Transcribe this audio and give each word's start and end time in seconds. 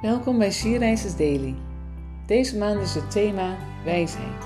Welkom 0.00 0.38
bij 0.38 0.50
Sierreizers 0.50 1.16
Daily. 1.16 1.54
Deze 2.26 2.58
maand 2.58 2.80
is 2.80 2.94
het 2.94 3.10
thema 3.10 3.58
wijsheid. 3.84 4.44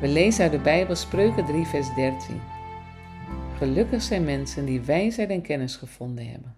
We 0.00 0.08
lezen 0.08 0.42
uit 0.42 0.52
de 0.52 0.58
Bijbel 0.58 0.94
Spreuken 0.96 1.46
3 1.46 1.64
vers 1.64 1.94
13. 1.94 2.40
Gelukkig 3.56 4.02
zijn 4.02 4.24
mensen 4.24 4.64
die 4.64 4.80
wijsheid 4.80 5.30
en 5.30 5.42
kennis 5.42 5.76
gevonden 5.76 6.30
hebben. 6.30 6.56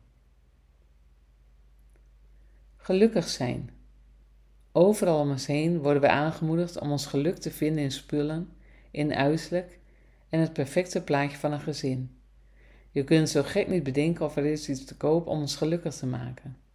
Gelukkig 2.77 3.29
zijn. 3.29 3.71
Overal 4.73 5.21
om 5.21 5.31
ons 5.31 5.47
heen 5.47 5.79
worden 5.79 6.03
we 6.03 6.09
aangemoedigd 6.09 6.81
om 6.81 6.91
ons 6.91 7.07
geluk 7.07 7.37
te 7.37 7.51
vinden 7.51 7.83
in 7.83 7.93
spullen, 7.93 8.49
in 8.91 9.15
uiterlijk 9.15 9.79
en 10.29 10.41
het 10.41 10.53
perfecte 10.53 11.03
plaatje 11.03 11.39
van 11.39 11.53
een 11.53 11.61
gezin. 11.61 12.17
Je 12.91 13.05
kunt 13.05 13.29
zo 13.29 13.43
gek 13.43 13.69
niet 13.69 13.83
bedenken 13.83 14.25
of 14.25 14.37
er 14.37 14.45
is 14.45 14.69
iets 14.69 14.85
te 14.85 14.97
koop 14.97 15.27
om 15.27 15.41
ons 15.41 15.57
gelukkig 15.57 15.95
te 15.95 16.07
maken. 16.07 16.69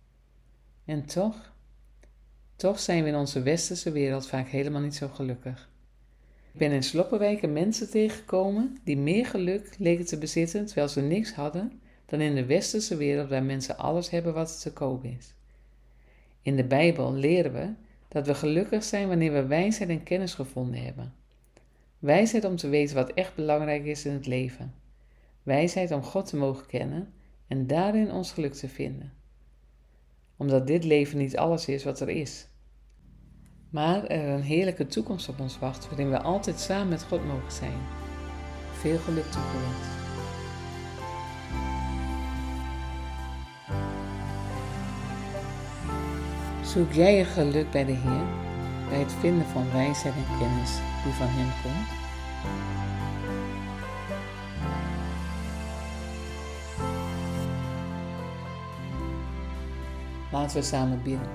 En 0.85 1.05
toch, 1.05 1.53
toch 2.55 2.79
zijn 2.79 3.03
we 3.03 3.09
in 3.09 3.15
onze 3.15 3.41
westerse 3.41 3.91
wereld 3.91 4.27
vaak 4.27 4.47
helemaal 4.47 4.81
niet 4.81 4.95
zo 4.95 5.07
gelukkig. 5.07 5.69
Ik 6.51 6.59
ben 6.59 6.71
in 6.71 6.83
sloppenwijken 6.83 7.53
mensen 7.53 7.89
tegengekomen 7.89 8.77
die 8.83 8.97
meer 8.97 9.25
geluk 9.25 9.75
leken 9.77 10.05
te 10.05 10.17
bezitten 10.17 10.65
terwijl 10.65 10.87
ze 10.87 11.01
niks 11.01 11.33
hadden 11.33 11.81
dan 12.05 12.21
in 12.21 12.35
de 12.35 12.45
westerse 12.45 12.95
wereld 12.95 13.29
waar 13.29 13.43
mensen 13.43 13.77
alles 13.77 14.09
hebben 14.09 14.33
wat 14.33 14.61
te 14.61 14.73
koop 14.73 15.03
is. 15.03 15.33
In 16.41 16.55
de 16.55 16.63
Bijbel 16.63 17.13
leren 17.13 17.53
we 17.53 17.73
dat 18.07 18.27
we 18.27 18.35
gelukkig 18.35 18.83
zijn 18.83 19.07
wanneer 19.07 19.33
we 19.33 19.45
wijsheid 19.45 19.89
en 19.89 20.03
kennis 20.03 20.33
gevonden 20.33 20.83
hebben. 20.83 21.13
Wijsheid 21.99 22.45
om 22.45 22.55
te 22.55 22.69
weten 22.69 22.95
wat 22.95 23.13
echt 23.13 23.35
belangrijk 23.35 23.85
is 23.85 24.05
in 24.05 24.13
het 24.13 24.25
leven. 24.25 24.73
Wijsheid 25.43 25.91
om 25.91 26.03
God 26.03 26.25
te 26.25 26.37
mogen 26.37 26.65
kennen 26.65 27.13
en 27.47 27.67
daarin 27.67 28.11
ons 28.11 28.31
geluk 28.31 28.53
te 28.53 28.67
vinden 28.67 29.11
omdat 30.37 30.67
dit 30.67 30.83
leven 30.83 31.17
niet 31.17 31.37
alles 31.37 31.67
is 31.67 31.83
wat 31.83 31.99
er 31.99 32.09
is. 32.09 32.47
Maar 33.69 34.05
er 34.05 34.27
een 34.27 34.41
heerlijke 34.41 34.87
toekomst 34.87 35.29
op 35.29 35.39
ons 35.39 35.59
wacht, 35.59 35.87
waarin 35.87 36.09
we 36.09 36.21
altijd 36.21 36.59
samen 36.59 36.87
met 36.87 37.03
God 37.03 37.25
mogen 37.25 37.51
zijn. 37.51 37.79
Veel 38.71 38.97
geluk 38.97 39.25
toegewenst. 39.31 40.03
Zoek 46.63 46.91
jij 46.91 47.17
je 47.17 47.25
geluk 47.25 47.71
bij 47.71 47.85
de 47.85 47.91
Heer, 47.91 48.25
bij 48.89 48.99
het 48.99 49.13
vinden 49.13 49.45
van 49.45 49.71
wijsheid 49.71 50.15
en 50.15 50.37
kennis 50.39 50.71
die 51.03 51.13
van 51.13 51.27
Hem 51.29 51.51
komt? 51.63 52.03
Laten 60.35 60.57
we 60.57 60.63
samen 60.63 61.03
bidden. 61.03 61.29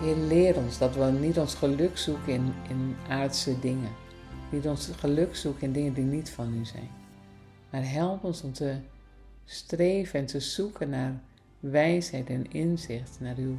Heer, 0.00 0.16
leer 0.16 0.56
ons 0.56 0.78
dat 0.78 0.94
we 0.94 1.04
niet 1.04 1.38
ons 1.38 1.54
geluk 1.54 1.98
zoeken 1.98 2.32
in, 2.32 2.54
in 2.68 2.96
aardse 3.08 3.60
dingen. 3.60 3.90
Niet 4.50 4.66
ons 4.66 4.90
geluk 4.98 5.36
zoeken 5.36 5.62
in 5.62 5.72
dingen 5.72 5.94
die 5.94 6.04
niet 6.04 6.30
van 6.30 6.54
u 6.54 6.64
zijn. 6.64 6.88
Maar 7.70 7.90
help 7.90 8.24
ons 8.24 8.42
om 8.42 8.52
te 8.52 8.76
streven 9.44 10.20
en 10.20 10.26
te 10.26 10.40
zoeken 10.40 10.88
naar 10.88 11.20
wijsheid 11.60 12.28
en 12.28 12.52
inzicht, 12.52 13.20
naar, 13.20 13.36
uw, 13.36 13.56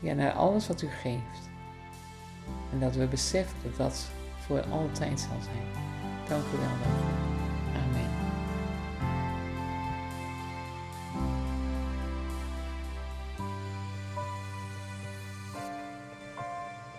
ja, 0.00 0.14
naar 0.14 0.32
alles 0.32 0.66
wat 0.66 0.82
u 0.82 0.88
geeft. 0.88 1.48
En 2.72 2.80
dat 2.80 2.94
we 2.94 3.06
beseffen 3.06 3.56
dat 3.62 3.76
dat 3.76 4.10
voor 4.38 4.60
altijd 4.60 5.20
zal 5.20 5.40
zijn. 5.42 5.84
Dank 6.28 6.44
u 6.44 6.56
wel 6.56 7.11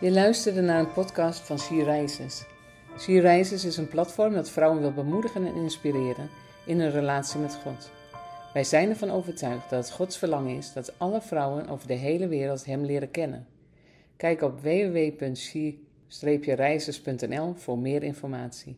Je 0.04 0.12
luisterde 0.12 0.62
naar 0.62 0.80
een 0.80 0.92
podcast 0.92 1.40
van 1.40 1.60
She 1.60 1.84
Rises. 1.84 2.46
She 3.00 3.20
Rises 3.20 3.66
is 3.66 3.78
een 3.78 3.88
platform 3.88 4.34
dat 4.34 4.50
vrouwen 4.50 4.82
wil 4.82 4.94
bemoedigen 4.94 5.46
en 5.46 5.56
inspireren 5.56 6.30
in 6.66 6.80
hun 6.80 6.92
relatie 6.92 7.40
met 7.40 7.56
God. 7.56 7.92
Wij 8.54 8.64
zijn 8.64 8.90
ervan 8.90 9.10
overtuigd 9.10 9.70
dat 9.70 9.86
het 9.86 9.94
Gods 9.94 10.18
verlangen 10.18 10.58
is 10.58 10.74
dat 10.74 11.00
alle 11.00 11.22
vrouwen 11.22 11.68
over 11.68 11.88
de 11.88 11.94
hele 11.94 12.28
wereld 12.28 12.66
Hem 12.66 12.86
leren 12.86 13.12
kennen. 13.12 13.48
Kijk 14.18 14.42
op 14.42 14.62
www.she-reizes.nl 14.62 17.54
voor 17.54 17.78
meer 17.78 18.04
informatie. 18.04 18.78